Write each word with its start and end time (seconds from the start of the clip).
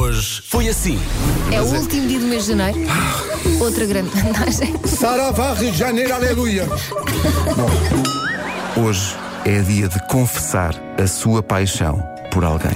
Hoje 0.00 0.42
foi 0.46 0.66
assim. 0.66 0.98
É 1.52 1.60
o 1.60 1.66
último 1.66 2.08
dia 2.08 2.18
do 2.18 2.24
mês 2.24 2.44
de 2.46 2.56
janeiro. 2.56 2.78
Outra 3.60 3.84
grande 3.84 4.08
vantagem. 4.08 4.74
Saravá, 4.86 5.52
Rio 5.52 5.70
de 5.70 5.76
Janeiro, 5.76 6.14
aleluia. 6.14 6.66
Hoje 8.78 9.14
é 9.44 9.60
dia 9.60 9.88
de 9.88 10.00
confessar 10.06 10.74
a 10.98 11.06
sua 11.06 11.42
paixão 11.42 12.02
por 12.32 12.46
alguém. 12.46 12.70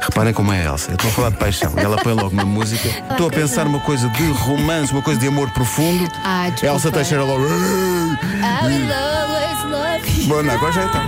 Reparem 0.00 0.32
como 0.32 0.52
é 0.52 0.60
a 0.60 0.70
Elsa. 0.70 0.92
Eu 0.92 0.94
estou 0.94 1.10
a 1.10 1.12
falar 1.12 1.30
de 1.30 1.38
paixão 1.38 1.72
ela 1.76 1.96
põe 1.96 2.12
logo 2.12 2.30
uma 2.30 2.44
música. 2.44 2.88
Estou 3.10 3.26
a 3.26 3.30
pensar 3.30 3.66
uma 3.66 3.80
coisa 3.80 4.08
de 4.10 4.30
romance, 4.30 4.92
uma 4.92 5.02
coisa 5.02 5.18
de 5.18 5.26
amor 5.26 5.50
profundo. 5.50 6.08
Ah. 6.22 6.52
Elsa 6.62 6.92
Teixeira 6.92 7.24
logo. 7.24 7.42
I 7.42 8.64
will 8.64 8.92
always 8.92 9.64
love 9.64 10.22
you. 10.22 10.28
Bom, 10.28 10.40
não, 10.40 10.54
agora 10.54 10.72
já 10.72 10.86
está. 10.86 11.04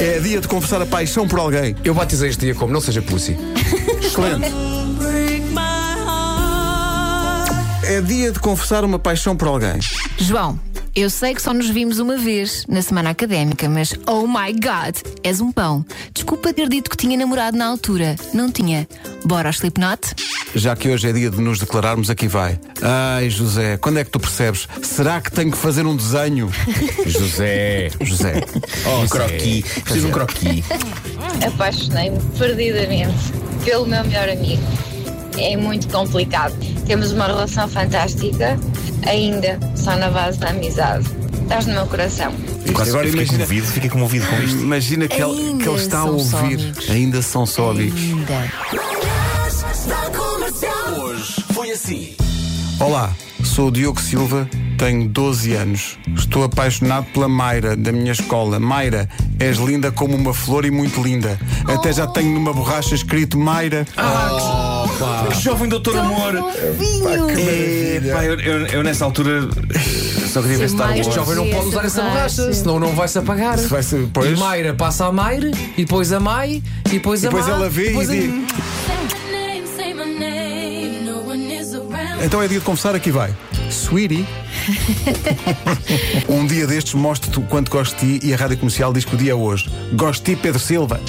É 0.00 0.18
dia 0.20 0.40
de 0.40 0.48
confessar 0.48 0.82
a 0.82 0.86
paixão 0.86 1.26
por 1.28 1.38
alguém. 1.38 1.76
Eu 1.84 1.94
batizei 1.94 2.28
este 2.28 2.40
dia 2.40 2.54
como 2.54 2.72
não 2.72 2.80
seja 2.80 3.00
pussy. 3.02 3.36
Excelente. 4.02 4.50
É 7.84 8.00
dia 8.00 8.32
de 8.32 8.40
confessar 8.40 8.84
uma 8.84 8.98
paixão 8.98 9.36
por 9.36 9.48
alguém. 9.48 9.78
João, 10.18 10.58
eu 10.94 11.08
sei 11.08 11.34
que 11.34 11.42
só 11.42 11.52
nos 11.52 11.68
vimos 11.68 11.98
uma 11.98 12.16
vez 12.16 12.64
na 12.68 12.82
semana 12.82 13.10
académica, 13.10 13.68
mas 13.68 13.94
oh 14.06 14.26
my 14.26 14.52
god, 14.52 14.96
és 15.22 15.40
um 15.40 15.50
pão. 15.50 15.84
Desculpa 16.12 16.52
ter 16.52 16.68
dito 16.68 16.90
que 16.90 16.96
tinha 16.96 17.16
namorado 17.16 17.56
na 17.56 17.66
altura. 17.66 18.16
Não 18.34 18.50
tinha. 18.50 18.86
Bora 19.24 19.48
ao 19.48 19.52
Slipknot? 19.52 20.14
Já 20.54 20.76
que 20.76 20.88
hoje 20.88 21.08
é 21.08 21.12
dia 21.12 21.30
de 21.30 21.40
nos 21.40 21.58
declararmos, 21.58 22.10
aqui 22.10 22.28
vai. 22.28 22.58
Ai, 22.82 23.30
José, 23.30 23.76
quando 23.78 23.98
é 23.98 24.04
que 24.04 24.10
tu 24.10 24.20
percebes? 24.20 24.68
Será 24.82 25.20
que 25.20 25.30
tenho 25.30 25.50
que 25.50 25.56
fazer 25.56 25.86
um 25.86 25.96
desenho? 25.96 26.50
José. 27.06 27.90
José. 28.00 28.42
Oh, 28.86 29.02
um 29.02 29.08
croqui. 29.08 29.62
Preciso 29.62 30.06
de 30.06 30.06
um 30.06 30.10
croqui. 30.10 30.64
Apaixonei-me 31.46 32.18
perdidamente 32.38 33.32
pelo 33.64 33.86
meu 33.86 34.04
melhor 34.04 34.28
amigo. 34.28 34.62
É 35.38 35.56
muito 35.56 35.88
complicado. 35.88 36.54
Temos 36.86 37.12
uma 37.12 37.26
relação 37.26 37.66
fantástica, 37.68 38.58
ainda 39.06 39.58
só 39.74 39.96
na 39.96 40.10
base 40.10 40.38
da 40.38 40.50
amizade. 40.50 41.06
Estás 41.42 41.66
no 41.66 41.74
meu 41.74 41.86
coração. 41.86 42.32
Agora 42.68 42.84
Fiquei 42.86 43.10
imagina, 43.10 43.26
comovido, 43.32 43.66
fiquei 43.66 43.90
comovido 43.90 44.26
com 44.26 44.36
isto. 44.42 44.58
imagina 44.60 45.08
que 45.08 45.22
ele, 45.22 45.56
que 45.62 45.68
ele 45.68 45.76
está 45.78 45.98
a 46.00 46.04
ouvir. 46.04 46.72
Ainda 46.90 47.20
são 47.22 47.44
só 47.46 47.70
amigos. 47.70 48.00
Ainda. 48.00 48.50
Hoje 50.98 51.44
foi 51.52 51.70
assim. 51.72 52.14
Olá, 52.80 53.12
sou 53.44 53.68
o 53.68 53.70
Diogo 53.70 54.00
Silva, 54.00 54.48
tenho 54.78 55.08
12 55.08 55.52
anos. 55.54 55.98
Estou 56.16 56.44
apaixonado 56.44 57.06
pela 57.12 57.28
Mayra, 57.28 57.76
da 57.76 57.92
minha 57.92 58.12
escola. 58.12 58.58
Mayra, 58.58 59.08
és 59.38 59.58
linda 59.58 59.92
como 59.92 60.16
uma 60.16 60.32
flor 60.34 60.64
e 60.64 60.70
muito 60.70 61.02
linda. 61.02 61.38
Até 61.66 61.92
já 61.92 62.06
tenho 62.06 62.32
numa 62.32 62.52
borracha 62.52 62.94
escrito 62.94 63.38
Mayra. 63.38 63.86
Que 65.30 65.40
jovem 65.40 65.68
doutor 65.68 65.96
amor. 65.98 66.34
É, 67.38 68.00
pá, 68.12 68.24
eu, 68.24 68.38
eu- 68.40 68.66
eu 68.66 68.82
nessa 68.82 69.04
altura 69.04 69.48
só 70.32 70.40
queria 70.42 70.58
ver 70.58 70.68
Star 70.70 70.88
mais 70.88 71.06
Wars. 71.06 71.06
Este 71.08 71.14
jovem 71.14 71.34
não 71.36 71.50
pode 71.54 71.68
usar 71.68 71.84
essa 71.84 72.02
borracha, 72.02 72.52
senão 72.52 72.80
não 72.80 72.94
vai-se 72.94 73.18
apagar. 73.18 73.58
Se 73.58 73.66
vai 73.66 73.82
ser- 73.82 74.02
E 74.04 74.06
pois. 74.06 74.38
Mayra 74.38 74.74
passa 74.74 75.06
a 75.06 75.12
Mayra, 75.12 75.50
e 75.76 75.84
depois 75.84 76.12
a 76.12 76.18
Mai, 76.20 76.62
e 76.86 76.90
depois 76.90 77.24
a 77.24 77.28
Depois 77.28 77.46
Má, 77.46 77.52
ela 77.54 77.68
vê 77.68 77.84
e 77.84 77.88
depois 77.88 78.08
a- 78.08 78.12
diz. 78.12 78.30
Então 82.24 82.40
é 82.40 82.46
dia 82.48 82.58
de 82.60 82.64
confessar, 82.64 82.94
aqui 82.94 83.10
vai. 83.10 83.34
Sweetie. 83.68 84.24
um 86.28 86.46
dia 86.46 86.66
destes 86.66 86.94
mostro-te 86.94 87.38
o 87.38 87.42
quanto 87.42 87.70
gosto 87.70 87.96
de 87.98 88.18
ti 88.20 88.26
e 88.26 88.32
a 88.32 88.36
rádio 88.36 88.56
comercial 88.58 88.92
diz 88.92 89.04
que 89.04 89.14
o 89.14 89.18
dia 89.18 89.32
é 89.32 89.34
hoje. 89.34 89.68
Gosto 89.94 90.24
de 90.24 90.34
ti, 90.36 90.40
Pedro 90.40 90.60
Silva. 90.60 91.00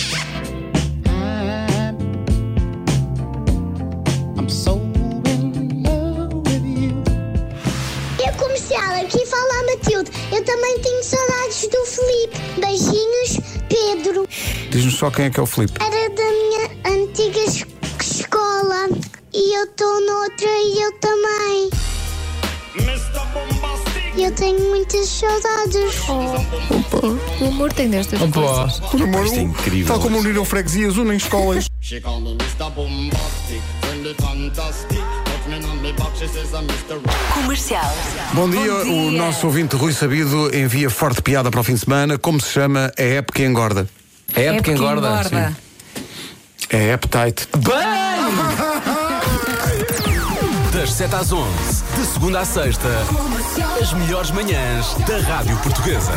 Comercial, 8.37 8.95
aqui 9.01 9.25
fala 9.25 9.53
a 9.59 9.63
Matilde. 9.65 10.11
Eu 10.31 10.43
também 10.43 10.79
tenho 10.79 11.03
saudades 11.03 11.67
do 11.67 11.85
Felipe. 11.85 12.37
Beijinhos, 12.59 13.39
Pedro. 13.69 14.27
Diz-nos 14.69 14.95
só 14.97 15.09
quem 15.11 15.25
é 15.25 15.29
que 15.29 15.39
é 15.39 15.43
o 15.43 15.45
Filipe. 15.45 15.73
Era 15.81 16.09
da 16.09 16.23
minha 16.23 16.69
antiga 17.03 17.39
es- 17.39 17.65
escola. 18.01 18.89
E 19.33 19.57
eu 19.57 19.63
estou 19.65 20.01
noutra 20.05 20.47
e 20.49 20.81
eu 20.81 20.91
também. 20.99 21.69
Eu 24.15 24.31
tenho 24.35 24.59
muitas 24.69 25.07
saudades. 25.09 25.95
O 27.41 27.45
amor 27.47 27.73
tem 27.73 27.89
destas 27.89 28.21
Opa. 28.21 28.31
coisas. 28.41 28.79
Por 28.91 29.01
amor, 29.01 29.25
Isto 29.25 29.37
é 29.39 29.41
incrível. 29.41 29.87
Tal 29.87 29.99
como 29.99 30.19
uniram 30.19 30.45
freguesias, 30.45 30.97
unem 30.97 31.17
escolas. 31.17 31.65
I'm 35.99 36.65
Mr. 36.67 36.97
Right. 36.97 38.33
Bom 38.33 38.49
dia. 38.49 38.73
o 38.85 39.11
nosso 39.11 39.47
ouvinte 39.47 39.75
Rui 39.75 39.93
Sabido 39.93 40.55
envia 40.55 40.89
forte 40.89 41.21
piada 41.21 41.51
para 41.51 41.59
o 41.59 41.63
fim 41.63 41.73
de 41.73 41.81
semana. 41.81 42.17
Como 42.17 42.39
se 42.39 42.51
chama 42.51 42.91
a 42.97 43.01
época 43.01 43.39
que 43.39 43.45
engorda? 43.45 43.87
É 44.35 44.45
época 44.45 44.71
engorda. 44.71 45.23
Sim. 45.23 45.55
É 46.69 46.93
appetite. 46.93 47.47
Das 50.71 50.91
7 50.93 51.15
às 51.15 51.31
11, 51.31 51.49
de 51.95 52.05
segunda 52.07 52.39
à 52.39 52.45
sexta, 52.45 52.89
as 53.81 53.93
melhores 53.93 54.31
manhãs 54.31 54.95
da 55.07 55.19
Rádio 55.19 55.55
Portuguesa. 55.57 56.11